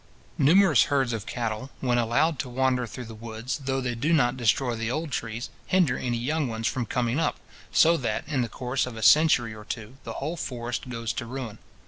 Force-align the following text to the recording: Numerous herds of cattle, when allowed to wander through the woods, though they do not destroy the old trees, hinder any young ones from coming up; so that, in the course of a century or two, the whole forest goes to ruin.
Numerous 0.39 0.85
herds 0.85 1.13
of 1.13 1.27
cattle, 1.27 1.69
when 1.79 1.99
allowed 1.99 2.39
to 2.39 2.49
wander 2.49 2.87
through 2.87 3.05
the 3.05 3.13
woods, 3.13 3.59
though 3.65 3.79
they 3.79 3.93
do 3.93 4.13
not 4.13 4.35
destroy 4.35 4.73
the 4.73 4.89
old 4.89 5.11
trees, 5.11 5.51
hinder 5.67 5.95
any 5.95 6.17
young 6.17 6.47
ones 6.47 6.65
from 6.65 6.87
coming 6.87 7.19
up; 7.19 7.39
so 7.71 7.97
that, 7.97 8.27
in 8.27 8.41
the 8.41 8.49
course 8.49 8.87
of 8.87 8.97
a 8.97 9.03
century 9.03 9.53
or 9.53 9.63
two, 9.63 9.97
the 10.03 10.13
whole 10.13 10.37
forest 10.37 10.89
goes 10.89 11.13
to 11.13 11.27
ruin. 11.27 11.59